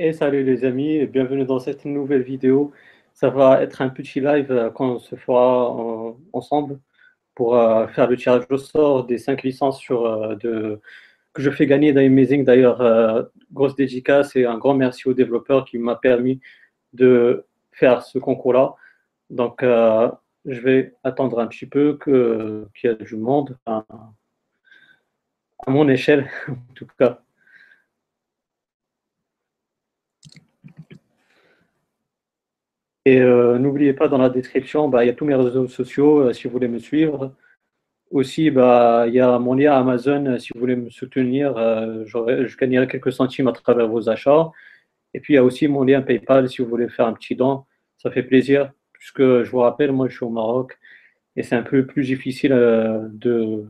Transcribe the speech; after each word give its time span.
Et 0.00 0.12
salut 0.12 0.44
les 0.44 0.64
amis, 0.64 1.06
bienvenue 1.06 1.44
dans 1.44 1.58
cette 1.58 1.84
nouvelle 1.84 2.22
vidéo. 2.22 2.70
Ça 3.14 3.30
va 3.30 3.60
être 3.62 3.82
un 3.82 3.88
petit 3.88 4.20
live 4.20 4.52
euh, 4.52 4.70
qu'on 4.70 5.00
se 5.00 5.16
fera 5.16 5.76
euh, 5.76 6.12
ensemble 6.32 6.78
pour 7.34 7.56
euh, 7.56 7.88
faire 7.88 8.08
le 8.08 8.16
tirage 8.16 8.44
au 8.48 8.58
sort 8.58 9.06
des 9.06 9.18
5 9.18 9.42
licences 9.42 9.80
sur, 9.80 10.04
que 10.40 11.42
je 11.42 11.50
fais 11.50 11.66
gagner 11.66 11.92
d'Amazing. 11.92 12.44
D'ailleurs, 12.44 13.28
grosse 13.52 13.74
dédicace 13.74 14.36
et 14.36 14.44
un 14.46 14.56
grand 14.58 14.74
merci 14.74 15.08
au 15.08 15.14
développeur 15.14 15.64
qui 15.64 15.78
m'a 15.78 15.96
permis 15.96 16.40
de 16.92 17.46
faire 17.72 18.02
ce 18.02 18.20
concours-là. 18.20 18.76
Donc, 19.30 19.62
je 19.64 20.60
vais 20.60 20.94
attendre 21.04 21.40
un 21.40 21.48
petit 21.48 21.66
peu 21.66 21.98
qu'il 22.04 22.90
y 22.90 22.92
ait 22.92 23.04
du 23.04 23.16
monde, 23.16 23.58
à 23.66 23.84
mon 25.66 25.88
échelle 25.88 26.30
en 26.48 26.74
tout 26.74 26.86
cas. 26.98 27.20
Et 33.08 33.20
euh, 33.22 33.58
n'oubliez 33.58 33.94
pas, 33.94 34.08
dans 34.08 34.18
la 34.18 34.28
description, 34.28 34.90
bah, 34.90 35.02
il 35.02 35.06
y 35.06 35.10
a 35.10 35.14
tous 35.14 35.24
mes 35.24 35.34
réseaux 35.34 35.66
sociaux 35.66 36.18
euh, 36.20 36.32
si 36.34 36.46
vous 36.46 36.52
voulez 36.52 36.68
me 36.68 36.78
suivre. 36.78 37.34
Aussi, 38.10 38.50
bah, 38.50 39.06
il 39.08 39.14
y 39.14 39.20
a 39.20 39.38
mon 39.38 39.54
lien 39.54 39.72
Amazon 39.72 40.26
euh, 40.26 40.38
si 40.38 40.50
vous 40.52 40.60
voulez 40.60 40.76
me 40.76 40.90
soutenir. 40.90 41.54
je 41.56 42.56
gagnerai 42.58 42.86
quelques 42.86 43.12
centimes 43.12 43.48
à 43.48 43.52
travers 43.52 43.88
vos 43.88 44.10
achats. 44.10 44.50
Et 45.14 45.20
puis, 45.20 45.32
il 45.32 45.36
y 45.36 45.38
a 45.38 45.44
aussi 45.44 45.68
mon 45.68 45.84
lien 45.84 46.02
PayPal 46.02 46.50
si 46.50 46.60
vous 46.60 46.68
voulez 46.68 46.90
faire 46.90 47.06
un 47.06 47.14
petit 47.14 47.34
don. 47.34 47.64
Ça 47.96 48.10
fait 48.10 48.22
plaisir, 48.22 48.72
puisque 48.92 49.22
je 49.22 49.50
vous 49.50 49.60
rappelle, 49.60 49.92
moi, 49.92 50.08
je 50.08 50.16
suis 50.16 50.26
au 50.26 50.30
Maroc 50.30 50.78
et 51.36 51.42
c'est 51.42 51.56
un 51.56 51.62
peu 51.62 51.86
plus 51.86 52.04
difficile 52.04 52.50
de, 52.50 53.64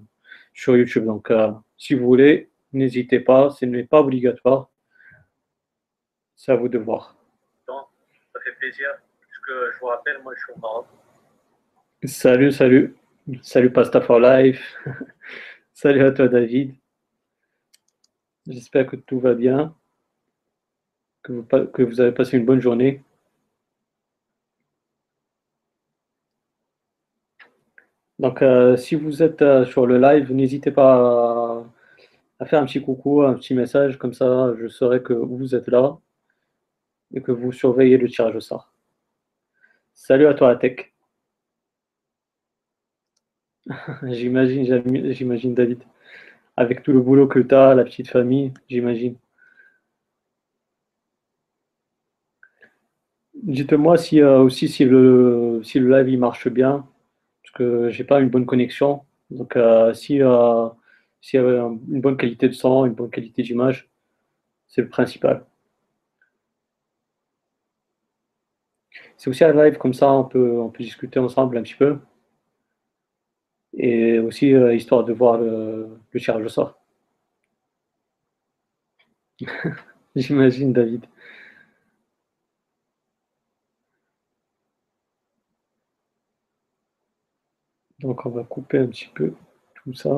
sur 0.53 0.77
YouTube. 0.77 1.05
Donc, 1.05 1.33
si 1.77 1.95
vous 1.95 2.05
voulez, 2.07 2.51
n'hésitez 2.73 3.21
pas, 3.21 3.51
ce 3.51 3.67
n'est 3.67 3.85
pas 3.85 4.01
obligatoire. 4.01 4.69
C'est 6.35 6.51
à 6.53 6.57
vous 6.57 6.69
de 6.69 6.79
voir. 6.79 7.17
ça 7.67 8.41
fait 8.45 8.57
plaisir 8.59 8.89
je 9.49 9.79
vous 9.81 9.87
rappelle, 9.87 10.23
moi 10.23 10.33
je 10.37 10.41
suis 10.41 10.53
au 10.53 10.59
Maroc. 10.61 10.87
Salut, 12.05 12.53
salut. 12.53 12.97
Salut 13.43 13.73
Pasta 13.73 14.01
for 14.01 14.21
Life. 14.21 14.77
salut 15.75 16.03
à 16.05 16.13
toi 16.13 16.29
David. 16.29 16.75
J'espère 18.47 18.87
que 18.87 18.97
tout 18.97 19.21
va 19.21 19.35
bien, 19.35 19.75
que 21.23 21.83
vous, 21.83 22.01
avez 22.01 22.13
passé 22.13 22.39
une 22.39 22.47
bonne 22.47 22.61
journée. 22.61 23.03
Donc, 28.19 28.43
euh, 28.43 28.77
si 28.77 28.95
vous 28.97 29.23
êtes 29.23 29.43
euh, 29.43 29.65
sur 29.67 29.87
le 29.87 29.99
live, 29.99 30.33
n'hésitez 30.33 30.73
pas 30.73 31.65
à, 32.41 32.47
faire 32.47 32.63
un 32.63 32.67
petit 32.67 32.83
coucou, 32.83 33.23
un 33.23 33.35
petit 33.35 33.55
message, 33.55 33.99
comme 33.99 34.15
ça 34.15 34.55
je 34.59 34.69
saurai 34.69 35.03
que 35.03 35.13
vous 35.13 35.55
êtes 35.55 35.69
là 35.69 35.99
et 37.15 37.23
que 37.23 37.33
vous 37.33 37.53
surveillez 37.53 37.99
le 37.99 38.09
tirage 38.09 38.37
au 38.37 38.41
sort. 38.41 38.73
Salut 40.01 40.27
à 40.29 40.35
toi, 40.35 40.55
Tech. 40.57 40.93
j'imagine, 44.05 45.13
j'imagine, 45.13 45.55
David. 45.55 45.83
Avec 46.57 46.83
tout 46.83 46.93
le 46.93 47.01
boulot 47.01 47.27
que 47.29 47.41
tu 47.41 47.55
as, 47.55 47.75
la 47.75 47.85
petite 47.85 48.09
famille, 48.09 48.53
j'imagine. 48.69 49.17
Dites-moi 53.35 53.97
euh, 54.15 54.39
aussi 54.39 54.69
si 54.69 54.85
le, 54.85 55.61
si 55.65 55.79
le 55.81 55.91
live 55.91 56.09
il 56.09 56.19
marche 56.19 56.49
bien, 56.49 56.87
parce 57.43 57.53
que 57.55 57.91
j'ai 57.91 58.05
pas 58.05 58.21
une 58.21 58.31
bonne 58.31 58.47
connexion. 58.47 59.03
Donc 59.31 59.57
euh, 59.57 59.95
si 59.95 60.23
euh, 60.23 60.69
s'il 61.21 61.41
y 61.41 61.43
avait 61.43 61.59
une 61.59 62.01
bonne 62.01 62.17
qualité 62.17 62.49
de 62.49 62.55
son, 62.55 62.87
une 62.87 62.95
bonne 62.95 63.11
qualité 63.11 63.43
d'image, 63.43 63.91
c'est 64.69 64.83
le 64.83 64.89
principal. 64.89 65.45
C'est 69.19 69.29
aussi 69.29 69.45
un 69.45 69.53
live 69.53 69.77
comme 69.77 69.93
ça, 69.93 70.11
on 70.11 70.25
peut, 70.25 70.59
on 70.61 70.71
peut 70.71 70.83
discuter 70.83 71.19
ensemble 71.19 71.59
un 71.59 71.63
petit 71.63 71.75
peu. 71.75 71.99
Et 73.73 74.19
aussi, 74.19 74.53
euh, 74.53 74.75
histoire 74.75 75.05
de 75.05 75.13
voir 75.15 75.39
le, 75.39 75.89
le 76.13 76.21
tirage 76.21 76.45
au 76.45 76.49
sort. 76.51 76.79
J'imagine, 80.17 80.73
David. 80.73 81.07
Donc, 88.01 88.27
on 88.27 88.31
va 88.31 88.43
couper 88.43 88.79
un 88.79 88.89
petit 88.89 89.07
peu 89.15 89.35
tout 89.77 89.95
ça. 89.95 90.11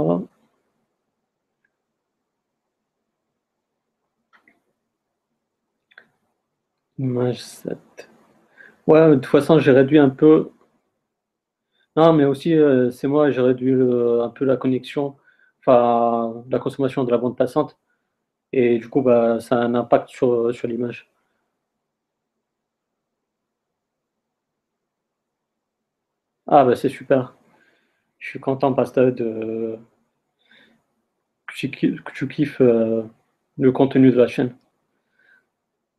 Image 6.99 7.41
7. 7.43 8.10
Ouais, 8.91 9.09
de 9.09 9.15
toute 9.15 9.25
façon, 9.25 9.59
j'ai 9.59 9.73
réduit 9.73 9.99
un 9.99 10.11
peu. 10.11 10.51
Non, 11.97 12.13
mais 12.13 12.25
aussi, 12.25 12.55
euh, 12.55 12.91
c'est 12.91 13.07
moi, 13.09 13.31
j'ai 13.31 13.41
réduit 13.41 13.73
un 13.73 14.29
peu 14.31 14.45
la 14.45 14.57
connexion, 14.57 15.17
enfin, 15.61 16.45
la 16.51 16.59
consommation 16.59 17.05
de 17.05 17.11
la 17.11 17.19
bande 17.19 17.37
passante. 17.37 17.79
Et 18.53 18.79
du 18.79 18.89
coup, 18.89 19.03
bah, 19.03 19.41
ça 19.41 19.57
a 19.57 19.61
un 19.65 19.75
impact 19.75 20.11
sur, 20.11 20.55
sur 20.55 20.69
l'image. 20.69 21.11
Ah, 26.47 26.65
bah, 26.65 26.77
c'est 26.77 26.89
super. 26.91 27.35
Je 28.19 28.29
suis 28.31 28.41
content, 28.41 28.75
Pasta, 28.75 29.11
de... 29.13 29.79
que 31.47 32.13
tu, 32.13 32.29
kiffes 32.29 32.61
euh, 32.63 33.03
le 33.59 33.73
contenu 33.73 34.11
de 34.11 34.17
la 34.17 34.27
chaîne. 34.27 34.57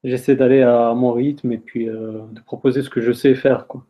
J'essaie 0.04 0.36
d'aller 0.36 0.62
à 0.62 0.94
mon 0.94 1.14
rythme 1.14 1.52
et 1.52 1.58
puis 1.58 1.88
euh, 1.90 2.26
de 2.32 2.42
proposer 2.42 2.82
ce 2.82 2.90
que 2.90 3.02
je 3.02 3.12
sais 3.12 3.36
faire, 3.36 3.68
quoi. 3.68 3.86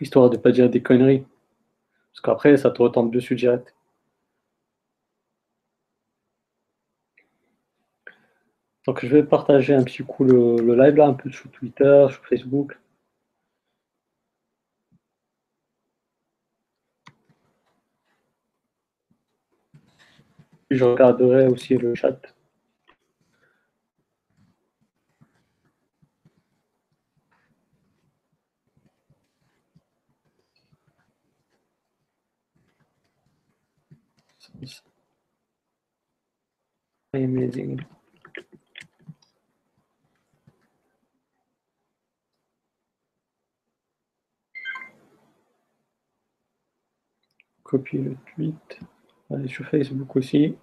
Histoire 0.00 0.30
de 0.30 0.36
ne 0.36 0.40
pas 0.42 0.50
dire 0.52 0.68
des 0.70 0.82
conneries. 0.82 1.24
Parce 2.12 2.20
qu'après, 2.22 2.56
ça 2.56 2.70
te 2.70 2.82
retombe 2.82 3.12
dessus 3.12 3.34
direct. 3.36 3.74
Donc 8.86 9.04
je 9.04 9.08
vais 9.14 9.22
partager 9.22 9.74
un 9.74 9.84
petit 9.84 10.02
coup 10.02 10.24
le, 10.24 10.56
le 10.56 10.74
live 10.74 10.96
là, 10.96 11.06
un 11.06 11.14
peu 11.14 11.30
sur 11.30 11.50
Twitter, 11.50 12.06
sur 12.10 12.26
Facebook. 12.26 12.78
Je 20.70 20.84
regarderai 20.84 21.46
aussi 21.48 21.76
le 21.76 21.94
chat. 21.94 22.16
Copier 47.64 47.98
le 47.98 48.16
tweet. 48.34 48.80
Allez 49.28 49.48
sur 49.48 49.66
Facebook 49.66 50.14
aussi. 50.14 50.56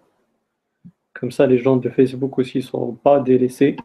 Comme 1.14 1.32
ça, 1.32 1.46
les 1.46 1.58
gens 1.58 1.76
de 1.76 1.90
Facebook 1.90 2.38
aussi 2.38 2.60
ne 2.60 2.64
seront 2.64 2.94
pas 2.94 3.20
délaissés. 3.20 3.76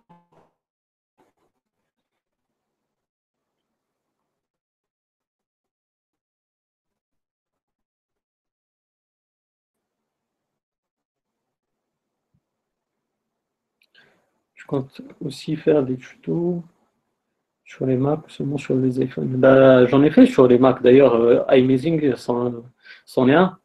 Aussi 15.21 15.57
faire 15.57 15.83
des 15.83 15.97
tutos 15.97 16.63
sur 17.65 17.87
les 17.87 17.97
Mac, 17.97 18.21
seulement 18.29 18.59
sur 18.59 18.77
les 18.77 19.01
iPhones. 19.01 19.37
Bah, 19.37 19.87
j'en 19.87 20.03
ai 20.03 20.11
fait 20.11 20.27
sur 20.27 20.47
les 20.47 20.59
Mac. 20.59 20.83
D'ailleurs, 20.83 21.15
euh, 21.15 21.43
iMazing, 21.51 22.15
c'en 22.17 23.29
est 23.29 23.35
un. 23.35 23.59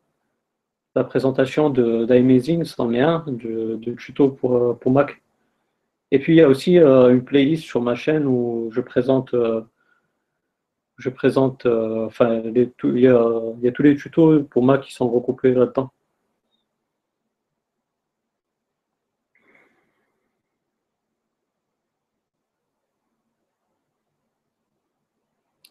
La 0.96 1.04
présentation 1.04 1.70
d'iMazing, 1.70 2.64
c'en 2.64 2.94
est 2.94 3.02
un, 3.02 3.24
de, 3.28 3.76
de 3.76 3.94
tuto 3.94 4.30
pour, 4.30 4.56
euh, 4.56 4.74
pour 4.74 4.92
Mac. 4.92 5.22
Et 6.12 6.20
puis, 6.20 6.34
il 6.34 6.38
y 6.38 6.42
a 6.42 6.48
aussi 6.48 6.80
euh, 6.80 7.10
une 7.14 7.24
playlist 7.24 7.64
sur 7.64 7.82
ma 7.82 7.96
chaîne 7.96 8.26
où 8.28 8.70
je 8.72 8.82
présente, 8.82 9.36
je 10.98 11.10
présente 11.10 11.66
enfin, 11.66 12.42
il, 12.46 12.58
y 12.58 13.02
y 13.02 13.08
a 13.68 13.72
tous 13.74 13.84
les 13.84 13.96
tutos 13.98 14.44
pour 14.44 14.64
Mac 14.64 14.84
qui 14.84 14.94
sont 14.94 15.10
recoupés 15.10 15.54
là-dedans. 15.54 15.92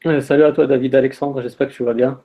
Salut 0.06 0.44
à 0.44 0.52
toi 0.52 0.68
David 0.68 0.94
Alexandre, 0.94 1.42
j'espère 1.42 1.66
que 1.66 1.72
tu 1.72 1.82
vas 1.82 1.92
bien. 1.92 2.22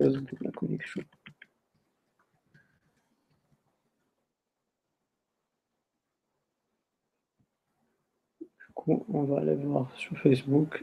La 0.00 0.50
connexion. 0.52 1.02
Du 8.40 8.46
coup, 8.72 9.04
on 9.12 9.24
va 9.24 9.40
aller 9.40 9.54
voir 9.54 9.90
sur 9.98 10.16
Facebook. 10.16 10.82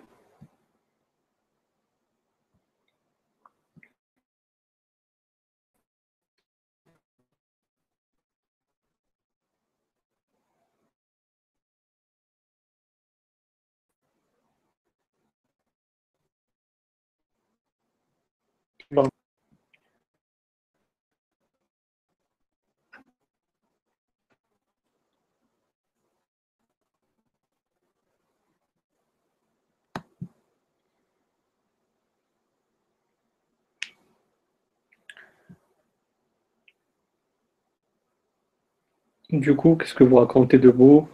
Du 39.31 39.55
coup, 39.55 39.75
qu'est-ce 39.75 39.95
que 39.95 40.03
vous 40.03 40.17
racontez 40.17 40.59
de 40.59 40.69
beau? 40.69 41.07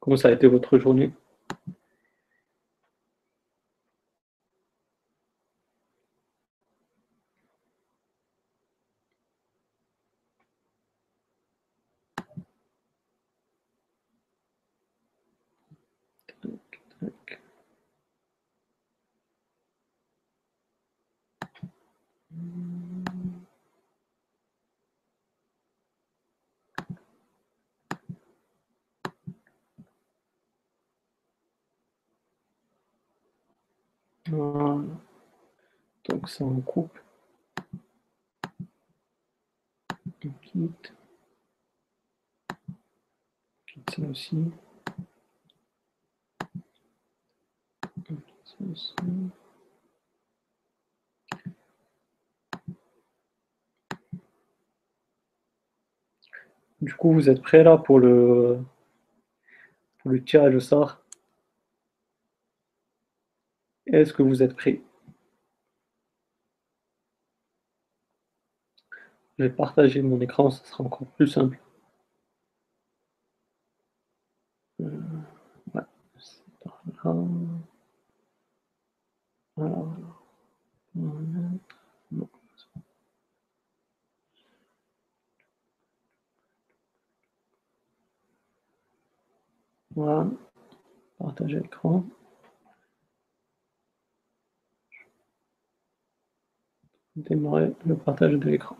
Comment 0.00 0.16
ça 0.16 0.28
a 0.28 0.32
été 0.32 0.48
votre 0.48 0.78
journée? 0.78 1.12
Voilà. 34.30 34.82
Donc 36.08 36.28
ça 36.28 36.44
on 36.44 36.60
coupe. 36.62 36.98
On 40.24 40.30
quitte. 40.42 40.92
On 42.48 42.64
quitte 43.66 43.90
ça 43.90 44.02
aussi. 44.02 44.50
On 48.10 48.53
Du 56.80 56.94
coup, 56.94 57.12
vous 57.12 57.28
êtes 57.30 57.42
prêts 57.42 57.64
là 57.64 57.76
pour 57.78 57.98
le, 57.98 58.58
pour 59.98 60.10
le 60.12 60.22
tirage 60.22 60.54
au 60.54 60.60
sort? 60.60 61.00
Est-ce 63.86 64.12
que 64.12 64.22
vous 64.22 64.42
êtes 64.42 64.54
prêts? 64.54 64.82
Je 69.38 69.44
vais 69.44 69.50
partager 69.50 70.02
mon 70.02 70.20
écran, 70.20 70.50
ça 70.50 70.64
sera 70.64 70.84
encore 70.84 71.06
plus 71.06 71.28
simple. 71.28 71.58
Euh, 74.80 74.86
ouais, 75.74 75.82
c'est 76.18 76.42
par 76.62 76.82
là. 77.14 77.14
Voilà, 79.53 79.53
voilà. 79.53 79.53
On 79.53 79.53
va 79.53 79.53
mettre- 79.53 79.53
non, 79.53 79.53
c'est 79.53 79.53
Voilà, 89.96 90.26
partager 91.18 91.60
l'écran. 91.60 92.04
Démarrer 97.16 97.72
le 97.86 97.96
partage 97.96 98.32
de 98.32 98.50
l'écran. 98.50 98.76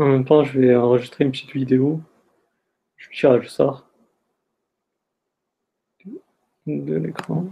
En 0.00 0.06
même 0.06 0.24
temps, 0.24 0.44
je 0.44 0.58
vais 0.58 0.74
enregistrer 0.74 1.24
une 1.24 1.30
petite 1.30 1.52
vidéo. 1.52 2.00
Je 2.96 3.10
tire, 3.10 3.42
je 3.42 3.48
sors 3.48 3.86
de 6.66 6.94
l'écran. 6.94 7.44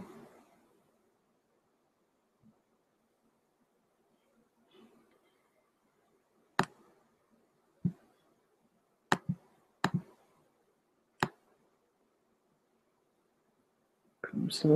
Comme 14.23 14.51
ça. 14.51 14.69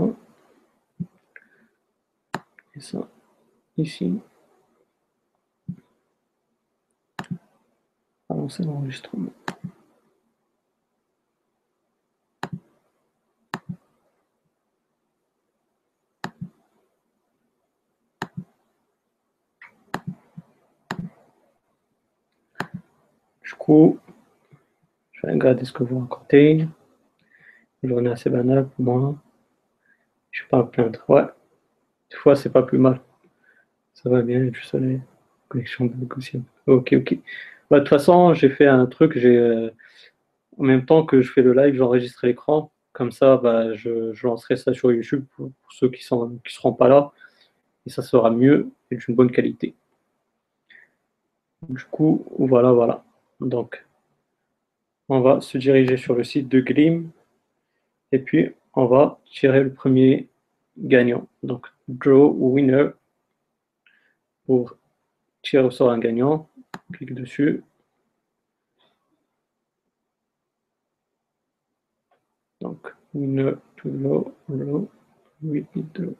Et 2.74 2.80
ça, 2.80 3.08
ici. 3.78 4.20
Avancer 8.42 8.64
l'enregistrement. 8.64 9.30
Du 23.44 23.54
coup, 23.56 24.00
je 25.12 25.24
vais 25.24 25.34
regarder 25.34 25.64
ce 25.64 25.72
que 25.72 25.84
vous 25.84 26.00
racontez. 26.00 26.66
Une 27.84 27.88
journée 27.88 28.10
assez 28.10 28.28
banale 28.28 28.66
pour 28.70 28.84
moi. 28.84 29.14
Je 30.32 30.40
suis 30.40 30.48
pas 30.48 30.64
me 30.64 30.68
plaindre. 30.68 31.04
Ouais, 31.06 31.26
des 32.10 32.16
fois, 32.16 32.34
c'est 32.34 32.50
pas 32.50 32.64
plus 32.64 32.78
mal. 32.78 33.00
Ça 33.94 34.10
va 34.10 34.20
bien, 34.22 34.40
il 34.40 34.46
y 34.46 34.48
a 34.48 34.50
du 34.50 34.62
soleil. 34.62 35.00
Connexion 35.48 35.88
aussi. 36.16 36.42
Ok, 36.66 36.92
ok. 36.98 37.18
Bah, 37.72 37.78
de 37.78 37.84
toute 37.84 37.88
façon, 37.88 38.34
j'ai 38.34 38.50
fait 38.50 38.66
un 38.66 38.84
truc. 38.84 39.16
Euh, 39.16 39.70
en 40.58 40.64
même 40.64 40.84
temps 40.84 41.06
que 41.06 41.22
je 41.22 41.32
fais 41.32 41.40
le 41.40 41.54
live, 41.54 41.74
j'enregistre 41.74 42.26
l'écran. 42.26 42.70
Comme 42.92 43.12
ça, 43.12 43.38
bah, 43.38 43.72
je, 43.72 44.12
lancerai 44.26 44.56
ça 44.56 44.74
sur 44.74 44.92
YouTube 44.92 45.24
pour, 45.34 45.50
ceux 45.70 45.88
qui 45.88 46.04
ne 46.12 46.38
seront 46.50 46.74
pas 46.74 46.88
là. 46.88 47.12
Et 47.86 47.90
ça 47.90 48.02
sera 48.02 48.30
mieux 48.30 48.68
et 48.90 48.96
d'une 48.96 49.14
bonne 49.14 49.30
qualité. 49.30 49.74
Du 51.66 51.82
coup, 51.84 52.26
voilà, 52.38 52.72
voilà. 52.72 53.04
Donc, 53.40 53.82
on 55.08 55.20
va 55.20 55.40
se 55.40 55.56
diriger 55.56 55.96
sur 55.96 56.14
le 56.14 56.24
site 56.24 56.50
de 56.50 56.60
Glim 56.60 57.10
et 58.12 58.18
puis 58.18 58.50
on 58.74 58.84
va 58.84 59.18
tirer 59.24 59.62
le 59.62 59.72
premier 59.72 60.28
gagnant. 60.76 61.26
Donc, 61.42 61.68
draw 61.88 62.34
winner 62.38 62.88
pour 64.44 64.76
tirer 65.42 65.64
au 65.64 65.70
sort 65.70 65.90
un 65.90 65.98
gagnant. 65.98 66.50
clique 66.92 67.14
dessus. 67.14 67.62
Donc, 72.60 72.94
une 73.14 73.58
to 73.76 73.88
low, 73.88 74.34
low, 74.48 74.88
we 75.42 75.66
need 75.74 75.92
to 75.94 76.16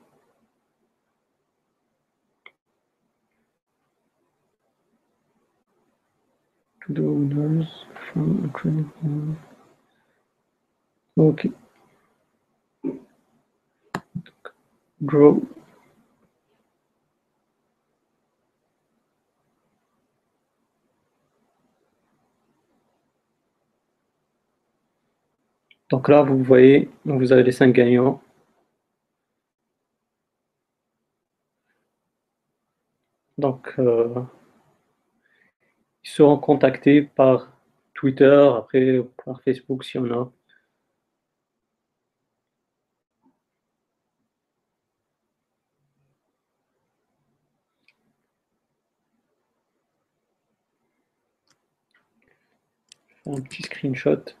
the 6.89 7.01
owners 7.01 7.67
from 8.11 8.43
Ukraine. 8.43 9.37
Okay. 11.17 11.51
Draw 15.05 15.39
Donc 25.93 26.09
là, 26.09 26.23
vous 26.23 26.43
voyez, 26.43 26.89
vous 27.05 27.31
avez 27.31 27.43
les 27.43 27.51
cinq 27.51 27.71
gagnants. 27.73 28.19
Donc, 33.37 33.73
euh, 33.77 34.23
ils 36.03 36.09
seront 36.09 36.37
contactés 36.37 37.03
par 37.03 37.51
Twitter, 37.93 38.49
après 38.57 39.01
par 39.23 39.41
Facebook 39.43 39.83
si 39.83 39.99
on 39.99 40.05
a. 40.11 40.31
un 53.25 53.41
petit 53.41 53.63
screenshot. 53.63 54.33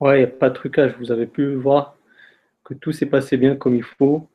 Ouais, 0.00 0.16
il 0.16 0.18
n'y 0.18 0.24
a 0.24 0.26
pas 0.28 0.48
de 0.50 0.54
trucage. 0.54 0.96
Vous 0.98 1.12
avez 1.12 1.26
pu 1.26 1.54
voir 1.54 1.96
que 2.64 2.74
tout 2.74 2.92
s'est 2.92 3.06
passé 3.06 3.36
bien 3.36 3.56
comme 3.56 3.74
il 3.76 3.82
faut. 3.82 4.28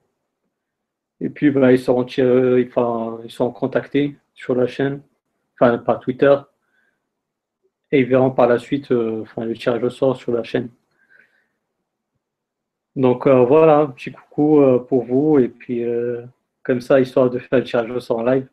Et 1.20 1.30
puis, 1.30 1.50
bah, 1.51 1.72
ils, 1.72 1.80
seront 1.80 2.04
enfin, 2.04 3.20
ils 3.24 3.32
sont 3.32 3.51
contactés 3.51 4.18
sur 4.34 4.56
la 4.56 4.68
chaîne, 4.68 5.01
enfin, 5.60 5.77
par 5.77 6.00
Twitter. 6.00 6.36
Et 7.92 8.01
ils 8.01 8.06
verront 8.06 8.32
par 8.32 8.48
la 8.48 8.60
suite 8.60 8.92
euh, 8.92 9.22
enfin, 9.22 9.46
le 9.46 9.56
tirage 9.56 9.84
au 9.84 9.89
sort 9.89 10.18
sur 10.18 10.32
la 10.32 10.44
chaîne. 10.44 10.70
Donc 12.96 13.27
euh, 13.27 13.44
voilà, 13.44 13.80
un 13.80 13.88
petit 13.88 14.12
coucou 14.12 14.62
euh, 14.62 14.80
pour 14.80 15.04
vous. 15.04 15.39
Et 15.39 15.50
puis, 15.50 15.84
comme 16.63 16.82
ça, 16.82 17.00
histoire 17.00 17.30
de 17.30 17.39
faire 17.39 17.60
le 17.60 17.65
tirage 17.65 17.89
au 17.92 18.00
sort 18.00 18.20
en 18.20 18.24
live. 18.24 18.48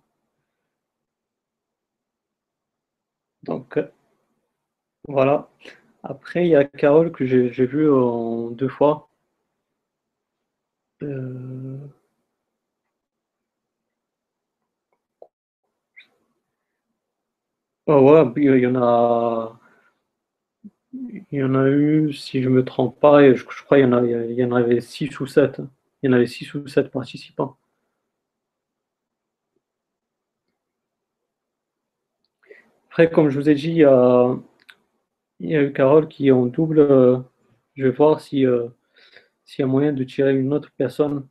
Donc, 3.45 3.79
voilà. 5.07 5.49
Après, 6.03 6.45
il 6.47 6.51
y 6.51 6.57
a 6.57 6.65
Carole 6.65 7.13
que 7.13 7.27
j'ai 7.27 7.67
vu 7.67 7.91
en 7.93 8.51
deux 8.51 8.69
fois. 8.69 9.09
Euh... 11.03 11.93
Oh 17.87 18.01
ouais, 18.11 18.33
il 18.37 18.59
y 18.61 18.67
en 18.67 18.75
a. 18.77 19.59
Il 20.95 21.25
y 21.39 21.43
en 21.43 21.55
a 21.55 21.69
eu, 21.69 22.13
si 22.15 22.43
je 22.43 22.49
ne 22.49 22.55
me 22.55 22.65
trompe 22.65 22.99
pas, 22.99 23.23
je, 23.35 23.37
je 23.37 23.45
crois 23.63 23.79
qu'il 23.79 23.87
y, 23.87 23.93
en 23.95 24.05
il 24.05 24.33
y 24.33 24.45
en 24.45 24.53
avait 24.53 24.81
6 24.81 25.21
ou 25.21 25.27
7. 25.27 25.61
Il 26.03 26.07
y 26.07 26.09
en 26.09 26.13
avait 26.17 26.27
6 26.27 26.55
ou 26.55 26.67
7 26.67 26.91
participants. 26.91 27.57
Après, 32.93 33.11
comme 33.11 33.31
je 33.31 33.41
vous 33.41 33.49
ai 33.49 33.55
dit, 33.55 33.71
il 33.71 33.77
y 33.79 33.85
a, 35.57 35.63
eu 35.63 35.73
Carole 35.73 36.09
qui 36.09 36.29
est 36.29 36.31
en 36.31 36.45
double. 36.45 36.81
Euh, 36.81 37.19
je 37.75 37.85
vais 37.85 37.91
voir 37.91 38.21
si, 38.21 38.45
euh, 38.45 38.69
s'il 39.47 39.63
y 39.63 39.65
a 39.65 39.67
moyen 39.67 39.93
de 39.95 40.05
tirer 40.05 40.35
une 40.37 40.53
autre 40.55 40.71
personne. 40.77 41.27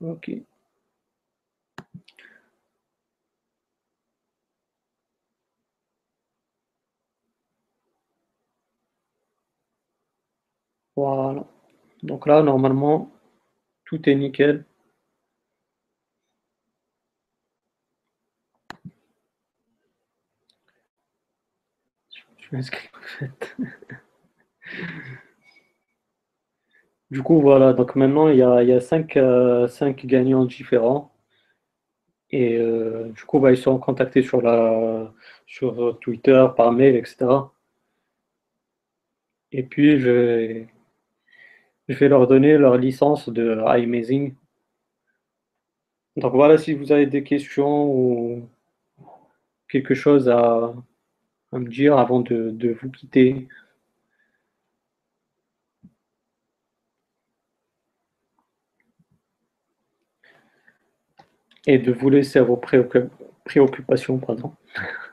Ok. 0.00 0.42
Voilà. 10.96 11.44
Donc 12.02 12.26
là, 12.26 12.42
normalement, 12.42 13.10
tout 13.84 14.08
est 14.08 14.14
nickel. 14.14 14.64
Je 22.38 22.56
m'inscris 22.56 22.88
en 22.94 23.00
fait. 23.02 23.56
Du 27.12 27.22
coup, 27.22 27.40
voilà, 27.40 27.72
donc 27.74 27.94
maintenant 27.94 28.28
il 28.28 28.38
y 28.38 28.42
a, 28.42 28.62
il 28.64 28.80
cinq, 28.82 29.16
euh, 29.16 29.68
cinq, 29.68 30.04
gagnants 30.06 30.44
différents. 30.46 31.12
Et 32.30 32.56
euh, 32.58 33.10
du 33.10 33.22
coup, 33.24 33.38
bah, 33.38 33.52
ils 33.52 33.56
seront 33.56 33.78
contactés 33.78 34.22
sur, 34.22 34.42
la, 34.42 35.12
sur 35.46 35.98
Twitter, 36.00 36.46
par 36.56 36.72
mail, 36.72 36.96
etc. 36.96 37.52
Et 39.52 39.62
puis, 39.62 40.00
je 40.00 40.10
vais, 40.10 40.68
je 41.88 41.96
vais 41.98 42.08
leur 42.08 42.26
donner 42.26 42.58
leur 42.58 42.76
licence 42.76 43.28
de 43.28 43.62
iMazing. 43.78 44.34
Donc 46.16 46.34
voilà, 46.34 46.58
si 46.58 46.74
vous 46.74 46.92
avez 46.92 47.06
des 47.06 47.24
questions 47.24 47.86
ou 47.86 48.48
quelque 49.68 49.94
chose 49.94 50.28
à, 50.28 50.74
me 51.52 51.68
dire 51.68 51.98
avant 51.98 52.20
de 52.20 52.76
vous 52.80 52.90
quitter. 52.90 53.48
et 61.66 61.78
de 61.78 61.92
vous 61.92 62.10
laisser 62.10 62.38
à 62.38 62.42
vos 62.42 62.56
préoccupations. 63.44 64.18
Pardon. 64.18 64.54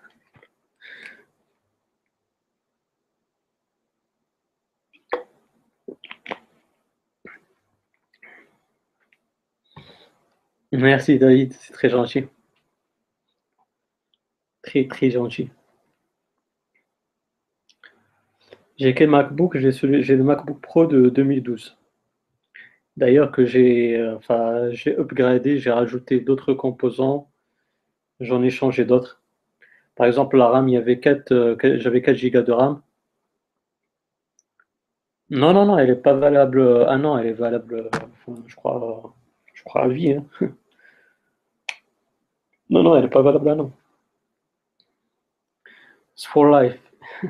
Merci 10.72 11.18
David, 11.18 11.54
c'est 11.54 11.74
très 11.74 11.90
gentil. 11.90 12.26
Très 14.62 14.88
très 14.88 15.10
gentil. 15.10 15.50
J'ai 18.78 18.94
quel 18.94 19.10
MacBook 19.10 19.58
J'ai 19.58 20.16
le 20.16 20.24
MacBook 20.24 20.62
Pro 20.62 20.86
de 20.86 21.10
2012. 21.10 21.78
D'ailleurs, 22.98 23.32
que 23.32 23.46
j'ai 23.46 23.98
euh, 23.98 24.16
enfin, 24.18 24.70
j'ai 24.72 24.98
upgradé, 24.98 25.58
j'ai 25.58 25.72
rajouté 25.72 26.20
d'autres 26.20 26.54
composants, 26.54 27.30
j'en 28.20 28.44
ai 28.44 28.50
changé 28.50 28.86
d'autres. 28.86 29.24
Par 29.96 30.08
exemple, 30.08 30.38
la 30.38 30.50
RAM, 30.50 30.70
il 30.70 30.74
y 30.74 30.78
avait 30.78 31.00
4, 31.00 31.32
euh, 31.34 31.58
j'avais 31.78 32.02
4 32.02 32.18
Go 32.32 32.42
de 32.42 32.52
RAM. 32.52 32.82
Non, 35.32 35.54
non, 35.54 35.66
non, 35.66 35.78
elle 35.78 35.90
n'est 35.90 35.96
pas 35.96 36.14
valable 36.14 36.62
un 36.88 37.04
an, 37.06 37.18
elle 37.18 37.28
est 37.28 37.34
valable, 37.34 37.90
je 38.48 38.56
crois, 38.56 39.14
je 39.60 39.64
crois 39.66 39.84
à 39.84 39.88
vie. 39.90 40.14
Hein. 40.14 40.26
Non, 42.72 42.84
non, 42.84 42.96
elle 42.96 43.06
n'est 43.06 43.10
pas 43.10 43.24
valable 43.24 43.50
un 43.50 43.60
an. 43.62 43.72
It's 46.16 46.28
for 46.28 46.46
life. 46.46 46.80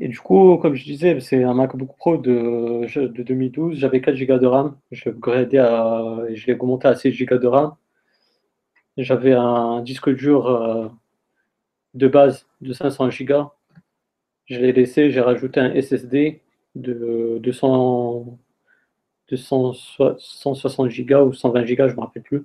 Et 0.00 0.08
du 0.08 0.18
coup, 0.18 0.58
comme 0.58 0.74
je 0.74 0.82
disais, 0.82 1.20
c'est 1.20 1.44
un 1.44 1.54
MacBook 1.54 1.96
Pro 1.96 2.16
de, 2.16 2.86
de 3.06 3.22
2012. 3.22 3.78
J'avais 3.78 4.00
4 4.00 4.16
Go 4.24 4.38
de 4.38 4.46
RAM. 4.46 4.76
Je 4.90 5.10
l'ai 5.10 5.58
à, 5.58 6.24
je 6.34 6.46
l'ai 6.46 6.54
augmenté 6.54 6.88
à 6.88 6.96
6 6.96 7.24
Go 7.24 7.38
de 7.38 7.46
RAM. 7.46 7.76
J'avais 8.96 9.32
un 9.32 9.80
disque 9.82 10.10
dur 10.10 10.48
euh, 10.48 10.88
de 11.94 12.08
base 12.08 12.48
de 12.60 12.72
500 12.72 13.10
Go. 13.20 13.52
Je 14.46 14.58
l'ai 14.58 14.72
laissé, 14.72 15.12
j'ai 15.12 15.20
rajouté 15.20 15.60
un 15.60 15.72
SSD 15.80 16.40
de 16.74 17.38
200, 17.40 18.38
160 19.36 20.88
Go 21.06 21.26
ou 21.26 21.32
120 21.32 21.60
Go, 21.74 21.88
je 21.88 21.92
ne 21.92 21.96
me 21.96 22.00
rappelle 22.00 22.22
plus. 22.22 22.44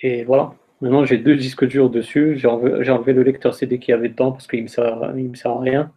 Et 0.00 0.24
voilà. 0.24 0.54
Maintenant, 0.80 1.04
j'ai 1.04 1.18
deux 1.18 1.36
disques 1.36 1.64
durs 1.66 1.90
dessus. 1.90 2.36
J'ai 2.36 2.48
enlevé, 2.48 3.12
le 3.12 3.22
lecteur 3.22 3.54
CD 3.54 3.78
qui 3.78 3.92
avait 3.92 4.08
dedans 4.08 4.32
parce 4.32 4.46
qu'il 4.46 4.58
ne 4.60 4.64
me, 4.64 4.68
sert, 4.68 5.14
me 5.14 5.34
sert 5.34 5.52
à 5.52 5.60
rien. 5.60 5.92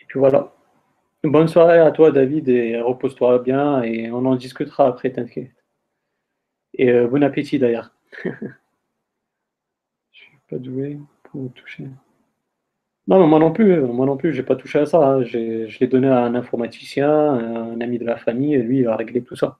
Et 0.00 0.04
puis 0.06 0.18
voilà. 0.20 0.52
Bonne 1.24 1.48
soirée 1.48 1.78
à 1.78 1.90
toi, 1.90 2.12
David, 2.12 2.48
et 2.48 2.80
repose-toi 2.80 3.38
bien. 3.40 3.82
Et 3.82 4.10
on 4.12 4.24
en 4.26 4.36
discutera 4.36 4.86
après, 4.88 5.10
t'inquiète. 5.12 5.52
Et 6.74 6.90
euh, 6.90 7.08
bon 7.08 7.22
appétit 7.22 7.58
d'ailleurs. 7.58 7.92
Je 8.24 8.28
suis 10.12 10.38
pas 10.48 10.58
doué 10.58 10.98
pour 11.24 11.52
toucher. 11.54 11.86
Non, 13.06 13.26
moi 13.26 13.38
non 13.38 13.50
plus, 13.52 13.80
moi 13.80 14.04
non 14.06 14.16
plus, 14.18 14.32
j'ai 14.34 14.42
pas 14.42 14.56
touché 14.56 14.78
à 14.80 14.86
ça. 14.86 14.98
hein. 14.98 15.24
Je 15.24 15.78
l'ai 15.78 15.86
donné 15.86 16.08
à 16.08 16.20
un 16.24 16.34
informaticien, 16.34 17.08
un 17.10 17.80
ami 17.80 17.98
de 17.98 18.04
la 18.04 18.16
famille, 18.18 18.54
et 18.54 18.62
lui, 18.62 18.80
il 18.80 18.86
a 18.88 18.96
réglé 18.96 19.22
tout 19.22 19.36
ça. 19.36 19.58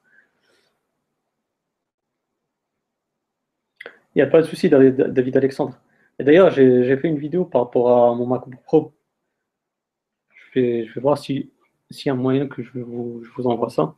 Il 4.15 4.19
n'y 4.19 4.23
a 4.23 4.27
pas 4.27 4.41
de 4.41 4.47
souci, 4.47 4.69
David 4.71 5.37
Alexandre. 5.37 5.79
Et 6.19 6.25
d'ailleurs, 6.25 6.51
j'ai 6.51 6.97
fait 6.97 7.09
une 7.09 7.19
vidéo 7.19 7.45
par 7.45 7.63
rapport 7.63 7.91
à 8.11 8.15
mon 8.15 8.27
MacBook 8.27 8.61
Pro. 8.65 8.93
Je 10.55 10.61
vais, 10.61 10.87
je 10.87 10.95
vais 10.95 11.01
voir 11.01 11.19
si, 11.19 11.51
s'il 11.91 12.07
y 12.07 12.11
a 12.11 12.15
moyen 12.15 12.47
que 12.47 12.63
je 12.63 12.79
vous, 12.79 13.25
je 13.25 13.31
vous 13.33 13.49
envoie 13.49 13.69
ça. 13.71 13.97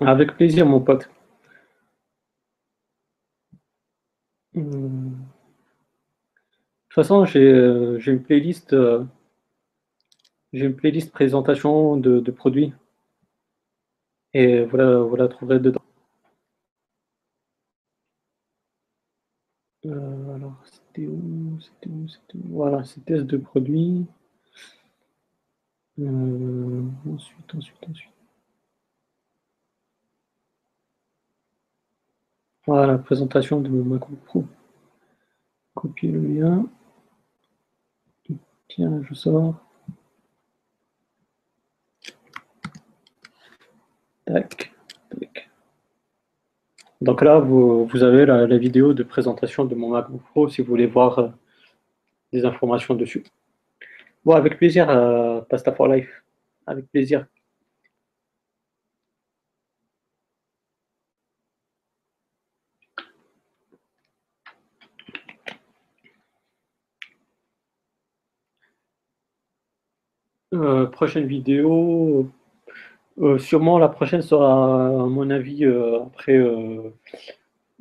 Avec 0.00 0.36
plaisir, 0.38 0.64
mon 0.64 0.80
pote. 0.80 1.10
De 4.56 4.62
toute 6.88 6.94
façon, 6.94 7.26
j'ai 7.26 7.40
euh, 7.40 7.98
une 8.00 8.22
playlist, 8.22 8.72
euh, 8.72 9.04
j'ai 10.52 10.64
une 10.64 10.74
playlist 10.74 11.12
présentation 11.12 11.96
de, 11.98 12.30
produits. 12.30 12.72
Et 14.32 14.64
voilà, 14.64 14.98
vous 15.00 15.16
la 15.16 15.28
trouverez 15.28 15.60
dedans. 15.60 15.80
Euh, 19.86 20.34
alors, 20.34 20.62
c'était 20.64 21.06
où? 21.06 21.58
C'était 21.60 21.88
où? 21.90 22.08
C'était? 22.08 22.38
Voilà, 22.48 22.84
c'est 22.84 23.04
test 23.04 23.24
de 23.24 23.36
produits. 23.36 24.06
Ensuite, 25.98 27.54
ensuite, 27.54 27.88
ensuite. 27.88 28.15
Voilà, 32.66 32.98
présentation 32.98 33.60
de 33.60 33.68
mon 33.68 33.84
MacBook 33.84 34.18
Pro. 34.24 34.44
Copier 35.74 36.10
le 36.10 36.20
lien. 36.20 36.68
Tiens, 38.68 39.02
je 39.08 39.14
sors. 39.14 39.54
Tac, 44.24 44.72
tac. 45.10 45.50
Donc 47.00 47.22
là, 47.22 47.38
vous, 47.38 47.88
avez 48.02 48.26
la, 48.26 48.48
la 48.48 48.58
vidéo 48.58 48.94
de 48.94 49.04
présentation 49.04 49.64
de 49.64 49.76
mon 49.76 49.90
MacBook 49.90 50.22
Pro 50.30 50.48
si 50.48 50.60
vous 50.60 50.68
voulez 50.68 50.86
voir 50.86 51.18
euh, 51.20 51.28
des 52.32 52.44
informations 52.44 52.96
dessus. 52.96 53.22
Bon, 54.24 54.34
avec 54.34 54.58
plaisir, 54.58 54.90
euh, 54.90 55.40
Pasta 55.42 55.72
for 55.72 55.86
Life. 55.86 56.24
Avec 56.66 56.90
plaisir. 56.90 57.26
Euh, 70.62 70.86
prochaine 70.86 71.26
vidéo, 71.26 72.30
euh, 73.18 73.38
sûrement 73.38 73.78
la 73.78 73.88
prochaine 73.88 74.22
sera 74.22 74.86
à 74.86 75.06
mon 75.06 75.30
avis 75.30 75.64
euh, 75.64 76.02
après 76.02 76.38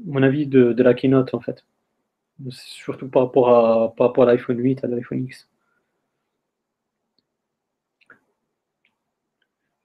mon 0.05 0.23
avis 0.23 0.47
de, 0.47 0.73
la 0.83 0.93
keynote 0.93 1.33
en 1.33 1.39
fait. 1.41 1.65
Surtout 2.49 3.09
par 3.09 3.23
rapport 3.23 3.49
à, 3.49 3.95
par 3.95 4.07
rapport 4.07 4.23
à 4.25 4.27
l'iPhone 4.27 4.59
8, 4.59 4.83
à 4.83 4.87
l'iPhone 4.87 5.25
X. 5.25 5.47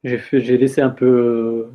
J'ai 0.04 0.58
laissé 0.58 0.80
un 0.80 0.90
peu 0.90 1.70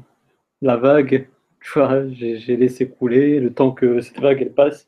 la 0.62 0.77
vague, 0.77 1.27
tu 1.62 1.72
vois, 1.79 2.07
j'ai 2.10 2.57
laissé 2.57 2.89
couler 2.89 3.39
le 3.39 3.53
temps 3.53 3.72
que 3.72 4.01
cette 4.01 4.19
vague 4.19 4.41
elle 4.41 4.54
passe, 4.54 4.88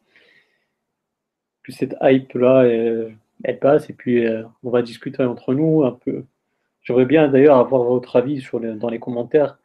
que 1.64 1.72
cette 1.72 1.96
hype 2.02 2.34
là 2.34 2.64
elle, 2.64 3.18
elle 3.44 3.60
passe 3.60 3.90
et 3.90 3.94
puis 3.94 4.26
euh, 4.26 4.44
on 4.64 4.70
va 4.70 4.82
discuter 4.82 5.24
entre 5.24 5.54
nous 5.54 5.84
un 5.84 5.92
peu. 5.92 6.26
J'aimerais 6.82 7.06
bien 7.06 7.28
d'ailleurs 7.28 7.58
avoir 7.58 7.84
votre 7.84 8.16
avis 8.16 8.46
dans 8.78 8.90
les 8.90 9.00
commentaires 9.00 9.58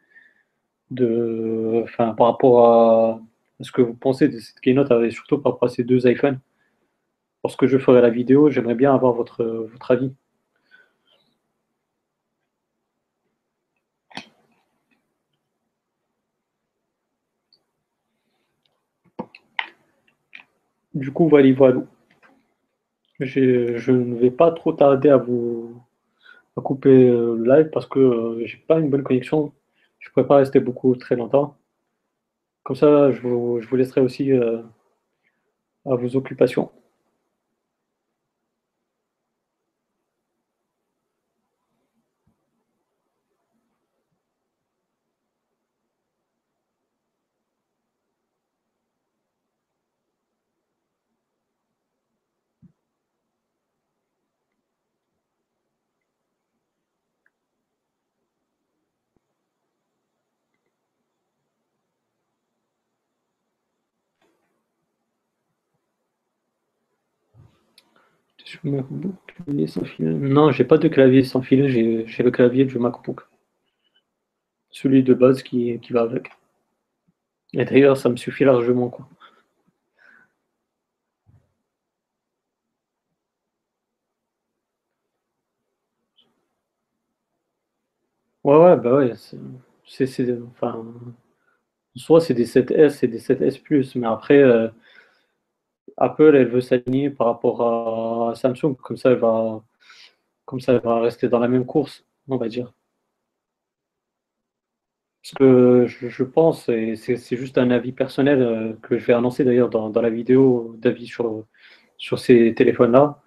par 1.97 2.27
rapport 2.27 2.65
à, 2.67 3.21
ce 3.61 3.71
que 3.71 3.81
vous 3.81 3.93
pensez 3.93 4.27
de 4.27 4.39
cette 4.39 4.59
keynote 4.59 4.91
et 4.91 5.11
surtout 5.11 5.39
par 5.39 5.53
rapport 5.53 5.69
à 5.69 5.71
ces 5.71 5.83
deux 5.83 6.07
iPhones. 6.07 6.39
Lorsque 7.43 7.65
je 7.67 7.77
ferai 7.77 8.01
la 8.01 8.09
vidéo, 8.09 8.49
j'aimerais 8.49 8.75
bien 8.75 8.93
avoir 8.93 9.13
votre, 9.13 9.43
votre 9.43 9.91
avis. 9.91 10.13
Du 20.93 21.11
coup, 21.11 21.27
voilà, 21.27 21.51
voilà. 21.53 21.81
Je, 23.19 23.77
je 23.77 23.91
ne 23.91 24.15
vais 24.15 24.31
pas 24.31 24.51
trop 24.51 24.73
tarder 24.73 25.09
à 25.09 25.17
vous 25.17 25.81
à 26.57 26.61
couper 26.61 26.89
euh, 27.09 27.35
le 27.37 27.55
live 27.57 27.69
parce 27.71 27.85
que 27.87 27.99
euh, 27.99 28.45
j'ai 28.45 28.57
pas 28.57 28.79
une 28.79 28.89
bonne 28.89 29.03
connexion. 29.03 29.53
Je 29.99 30.09
ne 30.09 30.13
pourrais 30.13 30.27
pas 30.27 30.37
rester 30.37 30.59
beaucoup 30.59 30.95
très 30.95 31.15
longtemps. 31.15 31.57
Comme 32.63 32.75
ça, 32.75 33.11
je 33.11 33.21
vous, 33.21 33.59
je 33.61 33.67
vous 33.67 33.75
laisserai 33.75 34.01
aussi 34.01 34.31
euh, 34.31 34.61
à 35.85 35.95
vos 35.95 36.15
occupations. 36.17 36.71
MacBook, 68.63 69.15
clavier 69.27 69.67
sans 69.67 69.83
fil. 69.85 70.05
Non, 70.17 70.51
j'ai 70.51 70.63
pas 70.63 70.77
de 70.77 70.87
clavier 70.87 71.23
sans 71.23 71.41
fil, 71.41 71.67
j'ai 71.69 72.23
le 72.23 72.31
clavier 72.31 72.65
du 72.65 72.79
MacBook. 72.79 73.21
Celui 74.71 75.03
de 75.03 75.13
base 75.13 75.41
qui, 75.41 75.79
qui 75.79 75.93
va 75.93 76.01
avec. 76.01 76.29
Et 77.53 77.63
d'ailleurs, 77.63 77.95
ça 77.95 78.09
me 78.09 78.15
suffit 78.17 78.43
largement, 78.43 78.89
quoi. 78.89 79.07
Ouais, 88.43 88.55
ouais, 88.57 88.77
bah 88.77 88.95
ouais, 88.95 89.13
c'est, 89.15 89.37
enfin, 90.51 90.83
soit 91.95 92.21
c'est 92.21 92.33
des 92.33 92.45
7S 92.45 93.03
et 93.03 93.07
des 93.07 93.19
7S 93.19 93.57
Plus, 93.57 93.95
mais 93.95 94.07
après, 94.07 94.37
euh, 94.41 94.67
Apple, 95.97 96.35
elle 96.35 96.49
veut 96.49 96.61
s'aligner 96.61 97.09
par 97.09 97.27
rapport 97.27 98.29
à 98.29 98.35
Samsung, 98.35 98.75
comme 98.75 98.97
ça, 98.97 99.11
elle 99.11 99.19
va, 99.19 99.63
comme 100.45 100.61
ça, 100.61 100.73
elle 100.73 100.81
va 100.81 101.01
rester 101.01 101.29
dans 101.29 101.39
la 101.39 101.47
même 101.47 101.65
course, 101.65 102.05
on 102.29 102.37
va 102.37 102.47
dire. 102.49 102.73
Parce 105.23 105.33
que 105.35 105.85
je, 105.87 106.23
pense, 106.23 106.67
et 106.67 106.95
c'est 106.97 107.37
juste 107.37 107.57
un 107.57 107.71
avis 107.71 107.93
personnel 107.93 108.41
euh, 108.41 108.73
que 108.81 108.97
je 108.97 109.05
vais 109.05 109.13
annoncer 109.13 109.45
d'ailleurs 109.45 109.69
dans, 109.69 110.01
la 110.01 110.09
vidéo 110.09 110.75
d'avis 110.79 111.07
sur, 111.07 111.45
sur 111.97 112.19
ces 112.19 112.53
téléphones-là, 112.53 113.21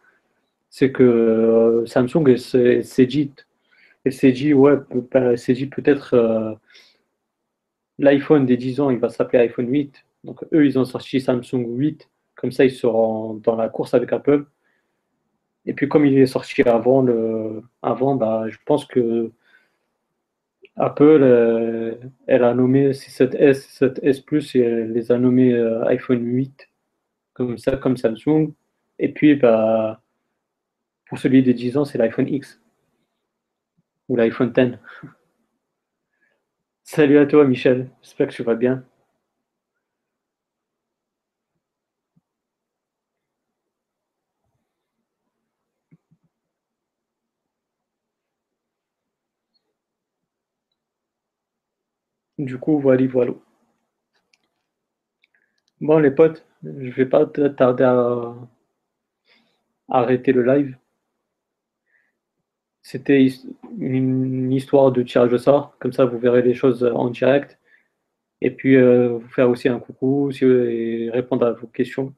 c'est 0.70 0.92
que 0.92 1.02
euh, 1.02 1.86
Samsung 1.86 2.36
s'est 2.36 3.06
dit, 3.06 3.32
dit, 4.06 4.54
ouais, 4.54 4.76
bah, 5.10 5.34
dit 5.34 5.66
peut-être 5.66 6.14
euh, 6.14 6.54
l'iPhone 7.98 8.46
des 8.46 8.56
10 8.58 8.80
ans, 8.80 8.90
il 8.90 8.98
va 8.98 9.08
s'appeler 9.08 9.38
iPhone 9.44 9.68
8. 9.70 10.04
Donc 10.24 10.44
eux, 10.52 10.66
ils 10.66 10.78
ont 10.78 10.84
sorti 10.84 11.20
Samsung 11.20 11.64
8, 11.66 12.10
comme 12.36 12.52
ça 12.52 12.64
ils 12.64 12.70
seront 12.70 13.34
dans 13.34 13.56
la 13.56 13.68
course 13.68 13.94
avec 13.94 14.12
Apple. 14.12 14.46
Et 15.66 15.74
puis 15.74 15.88
comme 15.88 16.06
il 16.06 16.18
est 16.18 16.26
sorti 16.26 16.62
avant, 16.62 17.02
le, 17.02 17.62
avant 17.82 18.14
bah, 18.16 18.44
je 18.48 18.58
pense 18.64 18.84
que 18.86 19.32
Apple, 20.76 21.20
euh, 21.22 21.94
elle 22.26 22.44
a 22.44 22.54
nommé 22.54 22.92
ces 22.92 23.10
7S, 23.10 23.78
7S 23.78 24.22
Plus, 24.24 24.54
et 24.54 24.60
elle 24.60 24.92
les 24.92 25.10
a 25.10 25.18
nommés 25.18 25.54
euh, 25.54 25.84
iPhone 25.86 26.22
8, 26.22 26.68
comme 27.32 27.56
ça, 27.56 27.76
comme 27.78 27.96
Samsung. 27.96 28.52
Et 28.98 29.10
puis, 29.12 29.36
bah, 29.36 30.02
pour 31.08 31.18
celui 31.18 31.42
des 31.42 31.54
10 31.54 31.78
ans, 31.78 31.84
c'est 31.84 31.98
l'iPhone 31.98 32.28
X 32.28 32.60
ou 34.08 34.16
l'iPhone 34.16 34.52
X. 34.56 34.78
Salut 36.84 37.18
à 37.18 37.26
toi, 37.26 37.44
Michel. 37.44 37.88
J'espère 38.02 38.28
que 38.28 38.34
tu 38.34 38.42
vas 38.42 38.54
bien. 38.54 38.84
Du 52.46 52.58
coup, 52.58 52.78
voilà, 52.78 53.04
voilà. 53.08 53.32
Bon, 55.80 55.98
les 55.98 56.10
potes, 56.10 56.46
je 56.62 56.90
vais 56.90 57.06
pas 57.06 57.26
tarder 57.26 57.84
à 57.84 58.34
arrêter 59.88 60.32
le 60.32 60.42
live. 60.44 60.76
C'était 62.82 63.26
une 63.78 64.52
histoire 64.52 64.92
de 64.92 65.02
tirage 65.02 65.32
au 65.32 65.38
sort, 65.38 65.76
comme 65.80 65.92
ça 65.92 66.04
vous 66.04 66.18
verrez 66.18 66.42
les 66.42 66.54
choses 66.54 66.84
en 66.84 67.10
direct. 67.10 67.58
Et 68.40 68.50
puis 68.50 68.76
euh, 68.76 69.18
vous 69.18 69.28
faire 69.28 69.50
aussi 69.50 69.68
un 69.68 69.80
coucou 69.80 70.30
et 70.42 71.10
répondre 71.12 71.46
à 71.46 71.52
vos 71.52 71.66
questions. 71.66 72.14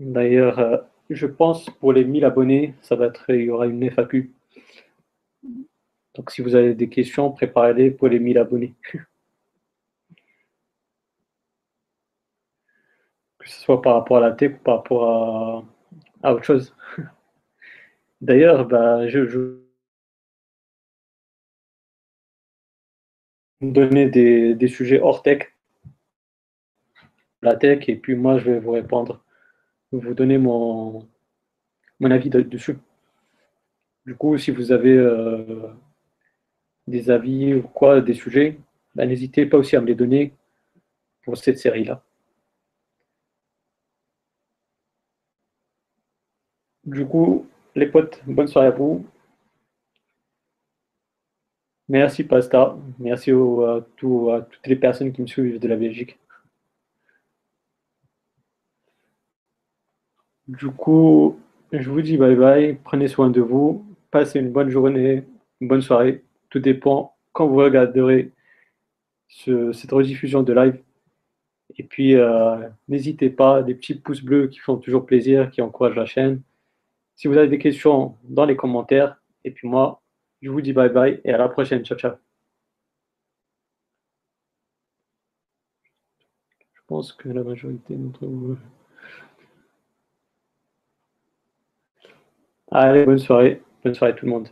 D'ailleurs, 0.00 0.58
euh, 0.58 0.78
je 1.10 1.26
pense 1.26 1.70
pour 1.70 1.92
les 1.92 2.04
1000 2.04 2.24
abonnés, 2.24 2.74
ça 2.82 2.96
va 2.96 3.06
être, 3.06 3.24
il 3.30 3.42
y 3.44 3.50
aura 3.50 3.66
une 3.66 3.84
FAQ. 3.84 4.32
Donc 6.20 6.30
si 6.32 6.42
vous 6.42 6.54
avez 6.54 6.74
des 6.74 6.90
questions, 6.90 7.32
préparez-les 7.32 7.90
pour 7.92 8.08
les 8.08 8.18
1000 8.18 8.36
abonnés. 8.36 8.74
que 13.38 13.48
ce 13.48 13.58
soit 13.58 13.80
par 13.80 13.94
rapport 13.94 14.18
à 14.18 14.20
la 14.20 14.32
tech 14.32 14.52
ou 14.52 14.58
par 14.58 14.76
rapport 14.76 15.64
à, 16.22 16.34
autre 16.34 16.44
chose. 16.44 16.76
D'ailleurs, 18.20 18.66
bah, 18.68 19.08
je, 19.08 19.26
je 19.26 19.60
donner 23.62 24.10
des, 24.10 24.68
sujets 24.68 25.00
hors 25.00 25.22
tech, 25.22 25.54
la 27.40 27.56
tech, 27.56 27.88
et 27.88 27.96
puis 27.96 28.14
moi 28.14 28.38
je 28.38 28.50
vais 28.50 28.60
vous 28.60 28.72
répondre, 28.72 29.24
vous 29.90 30.12
donner 30.12 30.36
mon, 30.36 31.08
mon 31.98 32.10
avis 32.10 32.28
dessus. 32.28 32.76
Du 34.04 34.14
coup, 34.14 34.36
si 34.36 34.50
vous 34.50 34.70
avez 34.70 34.94
euh, 34.94 35.72
des 36.90 37.10
avis 37.10 37.54
ou 37.54 37.62
quoi, 37.62 38.00
des 38.00 38.14
sujets, 38.14 38.58
bah, 38.94 39.06
n'hésitez 39.06 39.46
pas 39.46 39.58
aussi 39.58 39.76
à 39.76 39.80
me 39.80 39.86
les 39.86 39.94
donner 39.94 40.34
pour 41.24 41.36
cette 41.36 41.58
série-là. 41.58 42.02
Du 46.84 47.06
coup, 47.06 47.46
les 47.74 47.86
potes, 47.86 48.20
bonne 48.26 48.48
soirée 48.48 48.68
à 48.68 48.70
vous. 48.70 49.06
Merci 51.88 52.24
Pasta, 52.24 52.76
merci 52.98 53.30
à, 53.32 53.80
toutes 53.96 54.66
les 54.66 54.76
personnes 54.76 55.12
qui 55.12 55.22
me 55.22 55.26
suivent 55.26 55.58
de 55.58 55.68
la 55.68 55.76
Belgique. 55.76 56.18
Du 60.48 60.68
coup, 60.70 61.38
je 61.72 61.90
vous 61.90 62.02
dis 62.02 62.16
bye 62.16 62.36
bye, 62.36 62.78
prenez 62.84 63.08
soin 63.08 63.30
de 63.30 63.40
vous, 63.40 63.84
passez 64.10 64.38
une 64.40 64.50
bonne 64.52 64.68
journée, 64.70 65.24
bonne 65.60 65.82
soirée, 65.82 66.22
tout 66.50 66.58
dépend 66.58 67.16
quand 67.32 67.46
vous 67.46 67.56
regarderez 67.56 68.32
cette 69.28 69.90
rediffusion 69.90 70.42
de 70.42 70.52
live. 70.52 70.82
Et 71.78 71.84
puis, 71.84 72.16
euh, 72.16 72.68
n'hésitez 72.88 73.30
pas, 73.30 73.62
des 73.62 73.74
petits 73.74 73.94
pouces 73.94 74.22
bleus 74.22 74.48
qui 74.48 74.58
font 74.58 74.76
toujours 74.76 75.06
plaisir, 75.06 75.50
qui 75.50 75.62
encouragent 75.62 75.96
la 75.96 76.06
chaîne. 76.06 76.42
Si 77.16 77.28
vous 77.28 77.36
avez 77.36 77.48
des 77.48 77.58
questions, 77.58 78.16
dans 78.24 78.44
les 78.44 78.56
commentaires. 78.56 79.16
Et 79.44 79.50
puis 79.50 79.68
moi, 79.68 80.02
je 80.42 80.50
vous 80.50 80.60
dis 80.60 80.72
bye 80.72 80.90
bye 80.90 81.20
et 81.24 81.32
à 81.32 81.38
la 81.38 81.48
prochaine. 81.48 81.84
Ciao, 81.84 81.98
ciao. 81.98 82.12
Je 86.74 86.80
pense 86.86 87.12
que 87.12 87.28
la 87.28 87.44
majorité 87.44 87.94
d'entre 87.94 88.26
vous... 88.26 88.58
Allez, 92.72 93.04
bonne 93.04 93.18
soirée. 93.18 93.62
Bonne 93.84 93.94
soirée 93.94 94.14
tout 94.16 94.26
le 94.26 94.32
monde. 94.32 94.48